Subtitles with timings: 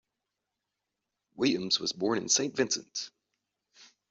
[1.35, 3.11] Williams was born in Saint Vincent.